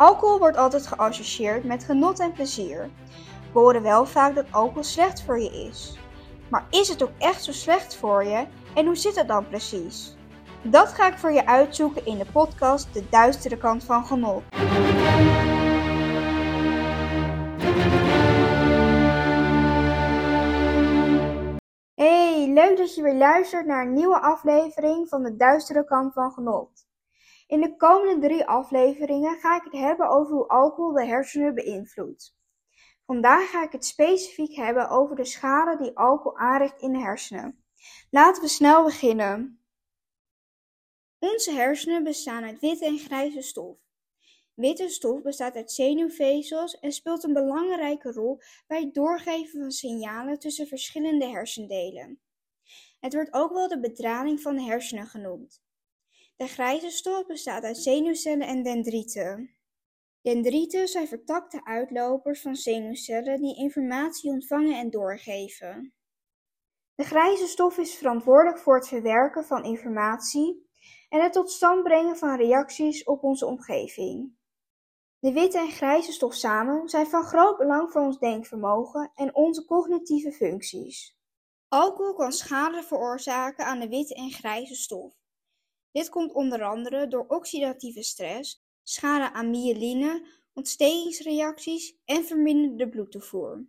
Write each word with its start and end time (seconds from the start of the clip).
Alcohol 0.00 0.38
wordt 0.38 0.56
altijd 0.56 0.86
geassocieerd 0.86 1.64
met 1.64 1.84
genot 1.84 2.20
en 2.20 2.32
plezier. 2.32 2.90
We 3.52 3.58
horen 3.58 3.82
wel 3.82 4.06
vaak 4.06 4.34
dat 4.34 4.46
alcohol 4.50 4.82
slecht 4.82 5.22
voor 5.22 5.40
je 5.40 5.50
is. 5.68 5.98
Maar 6.50 6.66
is 6.70 6.88
het 6.88 7.02
ook 7.02 7.10
echt 7.18 7.44
zo 7.44 7.52
slecht 7.52 7.96
voor 7.96 8.24
je 8.24 8.46
en 8.74 8.86
hoe 8.86 8.96
zit 8.96 9.16
het 9.16 9.28
dan 9.28 9.48
precies? 9.48 10.16
Dat 10.62 10.88
ga 10.88 11.06
ik 11.06 11.18
voor 11.18 11.32
je 11.32 11.46
uitzoeken 11.46 12.06
in 12.06 12.18
de 12.18 12.26
podcast 12.32 12.94
De 12.94 13.08
Duistere 13.10 13.56
Kant 13.56 13.84
van 13.84 14.06
Genot. 14.06 14.42
Hey, 21.94 22.50
leuk 22.54 22.76
dat 22.76 22.94
je 22.94 23.02
weer 23.02 23.14
luistert 23.14 23.66
naar 23.66 23.86
een 23.86 23.94
nieuwe 23.94 24.20
aflevering 24.20 25.08
van 25.08 25.22
De 25.22 25.36
Duistere 25.36 25.84
Kant 25.84 26.12
van 26.12 26.32
Genot. 26.32 26.88
In 27.50 27.60
de 27.60 27.76
komende 27.76 28.26
drie 28.26 28.44
afleveringen 28.44 29.38
ga 29.38 29.56
ik 29.56 29.62
het 29.62 29.72
hebben 29.72 30.08
over 30.08 30.34
hoe 30.34 30.48
alcohol 30.48 30.92
de 30.92 31.06
hersenen 31.06 31.54
beïnvloedt. 31.54 32.36
Vandaag 33.06 33.50
ga 33.50 33.62
ik 33.62 33.72
het 33.72 33.84
specifiek 33.84 34.54
hebben 34.54 34.88
over 34.88 35.16
de 35.16 35.24
schade 35.24 35.82
die 35.82 35.96
alcohol 35.96 36.38
aanricht 36.38 36.80
in 36.80 36.92
de 36.92 36.98
hersenen. 36.98 37.64
Laten 38.10 38.42
we 38.42 38.48
snel 38.48 38.84
beginnen. 38.84 39.64
Onze 41.18 41.52
hersenen 41.52 42.04
bestaan 42.04 42.44
uit 42.44 42.60
witte 42.60 42.84
en 42.84 42.98
grijze 42.98 43.42
stof. 43.42 43.78
Witte 44.54 44.88
stof 44.88 45.22
bestaat 45.22 45.56
uit 45.56 45.72
zenuwvezels 45.72 46.78
en 46.78 46.92
speelt 46.92 47.24
een 47.24 47.32
belangrijke 47.32 48.12
rol 48.12 48.40
bij 48.66 48.80
het 48.80 48.94
doorgeven 48.94 49.60
van 49.60 49.70
signalen 49.70 50.38
tussen 50.38 50.66
verschillende 50.66 51.26
hersendelen. 51.26 52.20
Het 53.00 53.14
wordt 53.14 53.32
ook 53.32 53.52
wel 53.52 53.68
de 53.68 53.80
bedrading 53.80 54.40
van 54.40 54.56
de 54.56 54.62
hersenen 54.62 55.06
genoemd. 55.06 55.62
De 56.40 56.46
grijze 56.46 56.90
stof 56.90 57.26
bestaat 57.26 57.62
uit 57.62 57.78
zenuwcellen 57.78 58.46
en 58.46 58.62
dendrieten. 58.62 59.56
Dendrieten 60.20 60.88
zijn 60.88 61.08
vertakte 61.08 61.64
uitlopers 61.64 62.40
van 62.40 62.54
zenuwcellen 62.54 63.40
die 63.40 63.56
informatie 63.56 64.30
ontvangen 64.30 64.78
en 64.78 64.90
doorgeven. 64.90 65.94
De 66.94 67.04
grijze 67.04 67.46
stof 67.46 67.78
is 67.78 67.94
verantwoordelijk 67.94 68.58
voor 68.58 68.74
het 68.74 68.88
verwerken 68.88 69.44
van 69.44 69.64
informatie 69.64 70.70
en 71.08 71.22
het 71.22 71.32
tot 71.32 71.50
stand 71.50 71.82
brengen 71.82 72.16
van 72.16 72.36
reacties 72.36 73.04
op 73.04 73.22
onze 73.22 73.46
omgeving. 73.46 74.36
De 75.18 75.32
witte 75.32 75.58
en 75.58 75.70
grijze 75.70 76.12
stof 76.12 76.34
samen 76.34 76.88
zijn 76.88 77.06
van 77.06 77.22
groot 77.22 77.56
belang 77.58 77.92
voor 77.92 78.02
ons 78.02 78.18
denkvermogen 78.18 79.12
en 79.14 79.34
onze 79.34 79.64
cognitieve 79.64 80.32
functies. 80.32 81.18
Alcohol 81.68 82.14
kan 82.14 82.32
schade 82.32 82.82
veroorzaken 82.82 83.64
aan 83.64 83.80
de 83.80 83.88
witte 83.88 84.14
en 84.14 84.30
grijze 84.30 84.74
stof. 84.74 85.19
Dit 85.92 86.08
komt 86.08 86.32
onder 86.32 86.64
andere 86.64 87.08
door 87.08 87.26
oxidatieve 87.28 88.02
stress, 88.02 88.62
schade 88.82 89.32
aan 89.32 89.50
myeline, 89.50 90.26
ontstekingsreacties 90.52 91.96
en 92.04 92.24
verminderde 92.24 92.88
bloedtoevoer. 92.88 93.66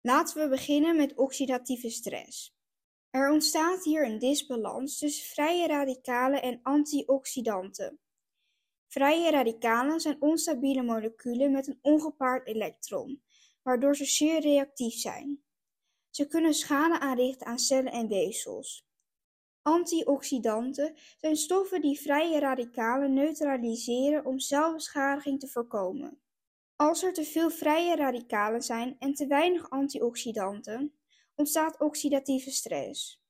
Laten 0.00 0.42
we 0.42 0.48
beginnen 0.48 0.96
met 0.96 1.14
oxidatieve 1.14 1.90
stress. 1.90 2.56
Er 3.10 3.30
ontstaat 3.30 3.84
hier 3.84 4.04
een 4.06 4.18
disbalans 4.18 4.98
tussen 4.98 5.26
vrije 5.26 5.66
radicalen 5.66 6.42
en 6.42 6.60
antioxidanten. 6.62 8.00
Vrije 8.86 9.30
radicalen 9.30 10.00
zijn 10.00 10.22
onstabiele 10.22 10.82
moleculen 10.82 11.52
met 11.52 11.66
een 11.66 11.78
ongepaard 11.82 12.46
elektron, 12.46 13.22
waardoor 13.62 13.96
ze 13.96 14.04
zeer 14.04 14.40
reactief 14.40 14.94
zijn. 14.94 15.42
Ze 16.10 16.26
kunnen 16.26 16.54
schade 16.54 17.00
aanrichten 17.00 17.46
aan 17.46 17.58
cellen 17.58 17.92
en 17.92 18.08
weefsels. 18.08 18.86
Antioxidanten 19.62 20.94
zijn 21.16 21.36
stoffen 21.36 21.80
die 21.80 22.00
vrije 22.00 22.38
radicalen 22.38 23.12
neutraliseren 23.12 24.26
om 24.26 24.38
celbeschadiging 24.38 25.40
te 25.40 25.48
voorkomen. 25.48 26.20
Als 26.76 27.02
er 27.02 27.12
te 27.12 27.24
veel 27.24 27.50
vrije 27.50 27.96
radicalen 27.96 28.62
zijn 28.62 28.96
en 28.98 29.14
te 29.14 29.26
weinig 29.26 29.70
antioxidanten, 29.70 30.94
ontstaat 31.34 31.80
oxidatieve 31.80 32.50
stress. 32.50 33.22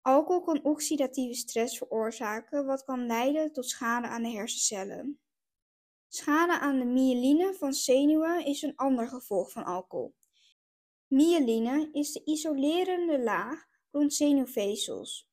Alcohol 0.00 0.42
kan 0.42 0.64
oxidatieve 0.64 1.34
stress 1.34 1.78
veroorzaken, 1.78 2.66
wat 2.66 2.84
kan 2.84 3.06
leiden 3.06 3.52
tot 3.52 3.68
schade 3.68 4.06
aan 4.06 4.22
de 4.22 4.30
hersencellen. 4.30 5.20
Schade 6.08 6.58
aan 6.58 6.78
de 6.78 6.84
myeline 6.84 7.54
van 7.54 7.72
zenuwen 7.72 8.44
is 8.44 8.62
een 8.62 8.76
ander 8.76 9.08
gevolg 9.08 9.50
van 9.50 9.64
alcohol. 9.64 10.14
Myeline 11.06 11.88
is 11.92 12.12
de 12.12 12.22
isolerende 12.24 13.18
laag 13.22 13.66
rond 13.90 14.14
zenuwvezels. 14.14 15.27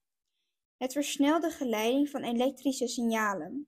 Het 0.78 0.94
versnelt 0.94 1.42
de 1.42 1.50
geleiding 1.50 2.10
van 2.10 2.24
elektrische 2.24 2.88
signalen. 2.88 3.68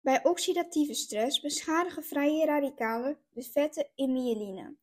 Bij 0.00 0.24
oxidatieve 0.24 0.94
stress 0.94 1.40
beschadigen 1.40 2.04
vrije 2.04 2.46
radicalen 2.46 3.18
de 3.30 3.42
vetten 3.42 3.90
in 3.94 4.12
myeline, 4.12 4.76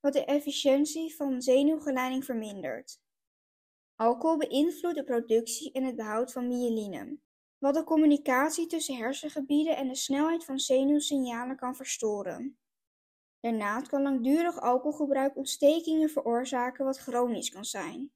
wat 0.00 0.12
de 0.12 0.24
efficiëntie 0.24 1.14
van 1.16 1.42
zenuwgeleiding 1.42 2.24
vermindert. 2.24 3.00
Alcohol 3.94 4.36
beïnvloedt 4.36 4.96
de 4.96 5.04
productie 5.04 5.72
en 5.72 5.84
het 5.84 5.96
behoud 5.96 6.32
van 6.32 6.48
myeline, 6.48 7.18
wat 7.58 7.74
de 7.74 7.84
communicatie 7.84 8.66
tussen 8.66 8.96
hersengebieden 8.96 9.76
en 9.76 9.88
de 9.88 9.94
snelheid 9.94 10.44
van 10.44 10.58
zenuwsignalen 10.58 11.56
kan 11.56 11.76
verstoren. 11.76 12.58
Daarnaast 13.40 13.88
kan 13.88 14.02
langdurig 14.02 14.60
alcoholgebruik 14.60 15.36
ontstekingen 15.36 16.08
veroorzaken 16.08 16.84
wat 16.84 16.98
chronisch 16.98 17.50
kan 17.50 17.64
zijn. 17.64 18.12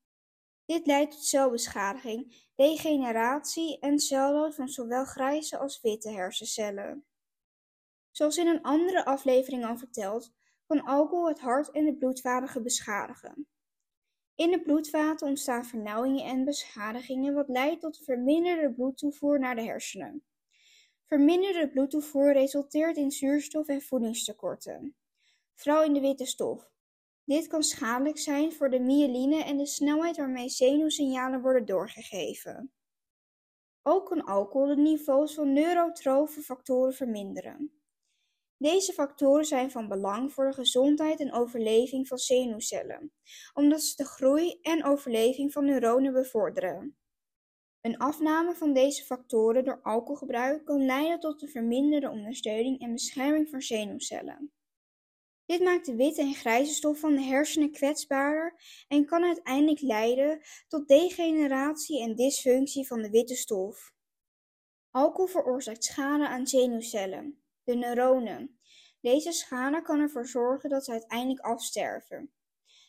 Dit 0.67 0.87
leidt 0.87 1.11
tot 1.13 1.25
celbeschadiging, 1.25 2.49
degeneratie 2.55 3.79
en 3.79 3.99
celdood 3.99 4.55
van 4.55 4.69
zowel 4.69 5.05
grijze 5.05 5.59
als 5.59 5.81
witte 5.81 6.11
hersencellen. 6.11 7.05
Zoals 8.11 8.37
in 8.37 8.47
een 8.47 8.63
andere 8.63 9.05
aflevering 9.05 9.65
al 9.65 9.77
verteld, 9.77 10.33
kan 10.67 10.85
alcohol 10.85 11.29
het 11.29 11.41
hart 11.41 11.71
en 11.71 11.85
de 11.85 11.97
bloedvaten 11.97 12.63
beschadigen. 12.63 13.49
In 14.35 14.51
de 14.51 14.63
bloedvaten 14.63 15.29
ontstaan 15.29 15.65
vernauwingen 15.65 16.25
en 16.25 16.45
beschadigingen, 16.45 17.35
wat 17.35 17.49
leidt 17.49 17.81
tot 17.81 18.05
verminderde 18.05 18.73
bloedtoevoer 18.73 19.39
naar 19.39 19.55
de 19.55 19.63
hersenen. 19.63 20.25
Verminderde 21.05 21.69
bloedtoevoer 21.69 22.33
resulteert 22.33 22.97
in 22.97 23.11
zuurstof- 23.11 23.69
en 23.69 23.83
voedingstekorten, 23.83 24.97
vooral 25.55 25.85
in 25.85 25.93
de 25.93 26.01
witte 26.01 26.27
stof. 26.27 26.74
Dit 27.25 27.47
kan 27.47 27.63
schadelijk 27.63 28.19
zijn 28.19 28.53
voor 28.53 28.71
de 28.71 28.81
myeline 28.81 29.45
en 29.45 29.57
de 29.57 29.67
snelheid 29.67 30.17
waarmee 30.17 30.49
zenuwsignalen 30.49 31.41
worden 31.41 31.67
doorgegeven. 31.67 32.73
Ook 33.83 34.07
kan 34.07 34.25
alcohol 34.25 34.67
de 34.67 34.77
niveaus 34.77 35.35
van 35.35 35.53
neurotrofe 35.53 36.41
factoren 36.41 36.95
verminderen. 36.95 37.73
Deze 38.57 38.93
factoren 38.93 39.45
zijn 39.45 39.71
van 39.71 39.89
belang 39.89 40.33
voor 40.33 40.47
de 40.47 40.53
gezondheid 40.53 41.21
en 41.21 41.33
overleving 41.33 42.09
van 42.09 42.19
zenuwcellen, 42.19 43.13
omdat 43.53 43.83
ze 43.83 43.97
de 43.97 44.05
groei 44.05 44.59
en 44.63 44.85
overleving 44.85 45.53
van 45.53 45.65
neuronen 45.65 46.13
bevorderen. 46.13 46.97
Een 47.81 47.99
afname 47.99 48.55
van 48.55 48.73
deze 48.73 49.05
factoren 49.05 49.65
door 49.65 49.83
alcoholgebruik 49.83 50.65
kan 50.65 50.85
leiden 50.85 51.21
tot 51.21 51.43
een 51.43 51.49
verminderde 51.49 52.11
ondersteuning 52.11 52.81
en 52.81 52.93
bescherming 52.93 53.49
van 53.49 53.61
zenuwcellen. 53.61 54.54
Dit 55.47 55.61
maakt 55.61 55.87
de 55.87 55.95
witte 55.95 56.21
en 56.21 56.35
grijze 56.35 56.75
stof 56.75 56.99
van 56.99 57.15
de 57.15 57.23
hersenen 57.23 57.73
kwetsbaarder 57.73 58.61
en 58.89 59.05
kan 59.05 59.25
uiteindelijk 59.25 59.81
leiden 59.81 60.41
tot 60.69 60.89
degeneratie 60.89 62.03
en 62.03 62.15
dysfunctie 62.15 62.87
van 62.87 63.03
de 63.03 63.11
witte 63.11 63.35
stof. 63.35 63.93
Alcohol 64.91 65.27
veroorzaakt 65.27 65.85
schade 65.85 66.29
aan 66.29 66.47
zenuwcellen, 66.47 67.43
de 67.65 67.75
neuronen. 67.75 68.59
Deze 69.01 69.33
schade 69.33 69.83
kan 69.83 70.01
ervoor 70.01 70.27
zorgen 70.27 70.71
dat 70.71 70.85
ze 70.85 70.91
uiteindelijk 70.91 71.41
afsterven. 71.41 72.33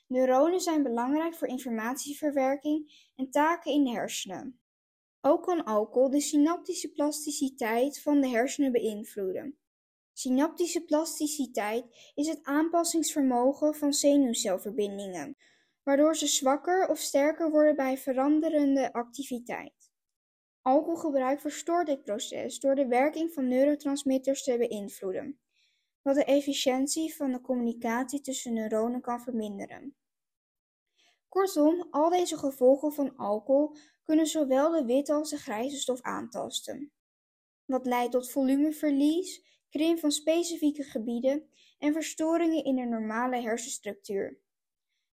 Neuronen 0.07 0.61
zijn 0.61 0.83
belangrijk 0.83 1.35
voor 1.35 1.47
informatieverwerking 1.47 3.09
en 3.15 3.29
taken 3.29 3.71
in 3.71 3.83
de 3.83 3.91
hersenen. 3.91 4.59
Ook 5.21 5.43
kan 5.43 5.63
alcohol 5.63 6.09
de 6.09 6.21
synaptische 6.21 6.91
plasticiteit 6.91 8.01
van 8.01 8.21
de 8.21 8.27
hersenen 8.27 8.71
beïnvloeden. 8.71 9.57
Synaptische 10.17 10.85
plasticiteit 10.85 12.11
is 12.13 12.27
het 12.27 12.43
aanpassingsvermogen 12.43 13.75
van 13.75 13.93
zenuwcelverbindingen, 13.93 15.37
waardoor 15.83 16.15
ze 16.15 16.27
zwakker 16.27 16.87
of 16.87 16.99
sterker 16.99 17.51
worden 17.51 17.75
bij 17.75 17.97
veranderende 17.97 18.93
activiteit. 18.93 19.91
Alcoholgebruik 20.61 21.39
verstoort 21.39 21.85
dit 21.85 22.03
proces 22.03 22.59
door 22.59 22.75
de 22.75 22.87
werking 22.87 23.33
van 23.33 23.47
neurotransmitters 23.47 24.43
te 24.43 24.57
beïnvloeden, 24.57 25.39
wat 26.01 26.15
de 26.15 26.23
efficiëntie 26.23 27.15
van 27.15 27.31
de 27.31 27.41
communicatie 27.41 28.21
tussen 28.21 28.53
neuronen 28.53 29.01
kan 29.01 29.21
verminderen. 29.21 29.95
Kortom, 31.29 31.87
al 31.91 32.09
deze 32.09 32.37
gevolgen 32.37 32.93
van 32.93 33.15
alcohol 33.15 33.75
kunnen 34.03 34.27
zowel 34.27 34.71
de 34.71 34.85
witte 34.85 35.13
als 35.13 35.29
de 35.29 35.37
grijze 35.37 35.77
stof 35.77 36.01
aantasten, 36.01 36.91
wat 37.65 37.85
leidt 37.85 38.11
tot 38.11 38.31
volumeverlies, 38.31 39.43
krimp 39.75 39.99
van 39.99 40.11
specifieke 40.11 40.83
gebieden 40.83 41.49
en 41.77 41.93
verstoringen 41.93 42.63
in 42.63 42.75
de 42.75 42.85
normale 42.85 43.41
hersenstructuur. 43.41 44.39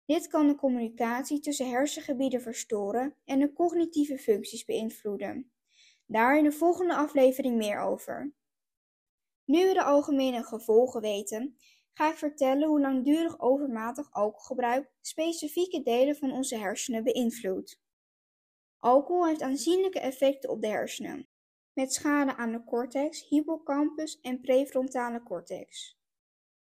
Dit 0.04 0.26
kan 0.26 0.48
de 0.48 0.54
communicatie 0.54 1.40
tussen 1.40 1.70
hersengebieden 1.70 2.42
verstoren 2.42 3.16
en 3.24 3.38
de 3.38 3.52
cognitieve 3.52 4.18
functies 4.18 4.64
beïnvloeden. 4.64 5.52
Daar 6.06 6.38
in 6.38 6.44
de 6.44 6.52
volgende 6.52 6.94
aflevering 6.94 7.56
meer 7.56 7.80
over. 7.80 8.34
Nu 9.44 9.66
we 9.66 9.74
de 9.74 9.82
algemene 9.82 10.42
gevolgen 10.42 11.00
weten, 11.00 11.56
ga 11.92 12.10
ik 12.10 12.16
vertellen 12.16 12.68
hoe 12.68 12.80
langdurig 12.80 13.40
overmatig 13.40 14.12
alcoholgebruik 14.12 14.92
specifieke 15.00 15.82
delen 15.82 16.16
van 16.16 16.32
onze 16.32 16.56
hersenen 16.56 17.04
beïnvloedt. 17.04 17.80
Alcohol 18.78 19.26
heeft 19.26 19.42
aanzienlijke 19.42 20.00
effecten 20.00 20.50
op 20.50 20.60
de 20.60 20.68
hersenen, 20.68 21.28
met 21.72 21.92
schade 21.92 22.36
aan 22.36 22.52
de 22.52 22.64
cortex, 22.64 23.28
hippocampus 23.28 24.20
en 24.20 24.40
prefrontale 24.40 25.22
cortex. 25.22 25.98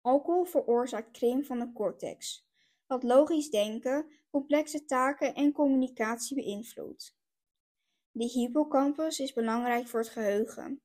Alcohol 0.01 0.46
veroorzaakt 0.46 1.12
krimp 1.12 1.46
van 1.46 1.60
de 1.60 1.72
cortex, 1.74 2.48
wat 2.88 3.04
logisch 3.04 3.50
denken, 3.50 4.06
complexe 4.30 4.86
taken 4.86 5.36
en 5.36 5.51
communicatie 5.51 6.36
beïnvloedt. 6.36 7.18
De 8.12 8.25
hippocampus 8.25 9.19
is 9.19 9.34
belangrijk 9.34 9.88
voor 9.88 10.00
het 10.00 10.10
geheugen. 10.10 10.81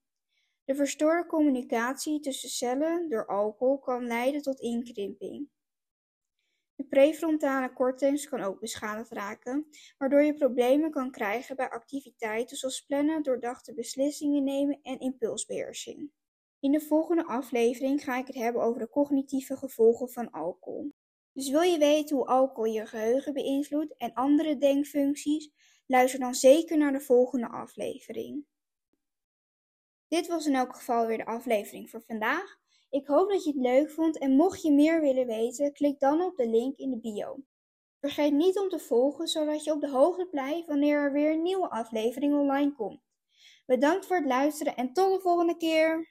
De 0.64 0.75
verstoorde 0.75 1.26
communicatie 1.26 2.20
tussen 2.20 2.49
cellen 2.49 3.08
door 3.08 3.26
alcohol 3.26 3.78
kan 3.78 4.06
leiden 4.06 4.43
tot 4.43 4.60
inkrimping. 4.60 5.49
De 6.76 6.85
prefrontale 6.85 7.73
cortex 7.73 8.29
kan 8.29 8.41
ook 8.41 8.61
beschadigd 8.61 9.11
raken, 9.11 9.67
waardoor 9.99 10.23
je 10.23 10.35
problemen 10.35 10.91
kan 10.91 11.11
krijgen 11.11 11.56
bij 11.56 11.71
activiteiten 11.71 12.56
zoals 12.56 12.81
plannen, 12.81 13.23
doordachte 13.23 13.75
beslissingen 13.75 14.44
nemen 14.44 14.79
en 14.82 14.99
impulsbeheersing. 14.99 16.11
In 16.61 16.73
de 16.73 16.81
volgende 16.81 17.25
aflevering 17.25 18.05
ga 18.05 18.19
ik 18.19 18.26
het 18.26 18.37
hebben 18.37 18.62
over 18.62 18.81
de 18.81 18.88
cognitieve 18.88 19.56
gevolgen 19.56 20.09
van 20.09 20.31
alcohol. 20.31 20.93
Dus 21.32 21.50
wil 21.50 21.61
je 21.61 21.79
weten 21.79 22.17
hoe 22.17 22.26
alcohol 22.26 22.73
je 22.73 22.87
geheugen 22.87 23.32
beïnvloedt 23.32 23.97
en 23.97 24.12
andere 24.12 24.56
denkfuncties, 24.56 25.50
luister 25.87 26.20
dan 26.20 26.35
zeker 26.35 26.79
naar 26.79 26.93
de 26.93 27.00
volgende 27.00 27.49
aflevering. 27.49 28.44
Dit 30.09 30.27
was 30.27 30.47
in 30.47 30.55
elk 30.55 30.77
geval 30.77 31.06
weer 31.06 31.19
de 31.19 31.27
aflevering 31.27 31.91
voor 31.91 32.03
vandaag. 32.06 32.62
Ik 32.94 33.06
hoop 33.06 33.29
dat 33.31 33.44
je 33.44 33.50
het 33.50 33.61
leuk 33.61 33.91
vond 33.91 34.19
en 34.19 34.37
mocht 34.37 34.62
je 34.62 34.73
meer 34.73 35.00
willen 35.00 35.26
weten, 35.26 35.73
klik 35.73 36.00
dan 36.00 36.23
op 36.23 36.37
de 36.37 36.49
link 36.49 36.76
in 36.76 36.91
de 36.91 36.99
bio. 37.00 37.37
Vergeet 38.00 38.32
niet 38.32 38.58
om 38.58 38.69
te 38.69 38.79
volgen, 38.79 39.26
zodat 39.26 39.64
je 39.64 39.73
op 39.73 39.81
de 39.81 39.91
hoogte 39.91 40.29
blijft 40.31 40.67
wanneer 40.67 40.99
er 40.99 41.12
weer 41.12 41.32
een 41.32 41.43
nieuwe 41.43 41.70
aflevering 41.70 42.35
online 42.35 42.73
komt. 42.73 43.00
Bedankt 43.67 44.06
voor 44.06 44.17
het 44.17 44.26
luisteren 44.26 44.76
en 44.76 44.93
tot 44.93 45.14
de 45.14 45.20
volgende 45.20 45.56
keer! 45.56 46.08